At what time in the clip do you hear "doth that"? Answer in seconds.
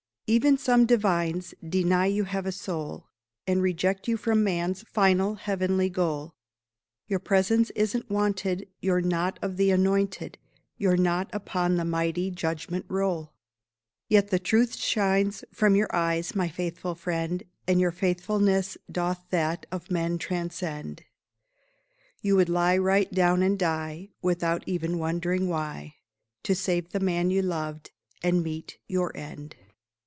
18.89-19.65